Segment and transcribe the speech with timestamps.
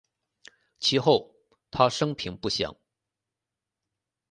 [0.79, 1.35] 其后
[1.69, 2.75] 他生平不详。